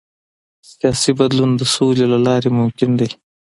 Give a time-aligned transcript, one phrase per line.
[0.71, 3.09] سیاسي بدلون د سولې له لارې ممکن دی